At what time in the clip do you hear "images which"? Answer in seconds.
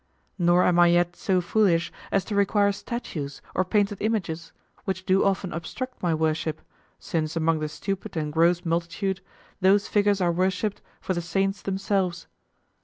4.01-5.05